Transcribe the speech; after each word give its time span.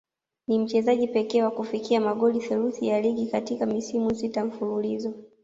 Ni 0.47 0.59
mchezaji 0.59 1.07
pekee 1.07 1.43
wa 1.43 1.51
kufikia 1.51 2.01
magoli 2.01 2.39
thelathini 2.39 2.87
ya 2.87 3.01
ligi 3.01 3.27
katika 3.27 3.65
misimu 3.65 4.15
sita 4.15 4.45
mfululizo 4.45 5.13